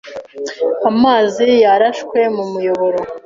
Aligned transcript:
Amazi 0.89 1.45
yarashwe 1.63 2.19
mu 2.35 2.43
muyoboro. 2.51 2.99